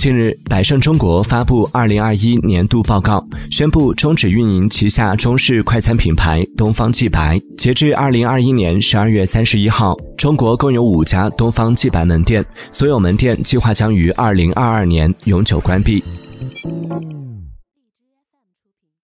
[0.00, 12.42] 近日百胜中国发布二零二一年度报告宣布终止运营旗下中式快餐品牌东方既白截至二零二一年十二月三十一号中国共有五家东方既白门店
[12.72, 16.02] 所有门店计划将于二零二二年永久关闭。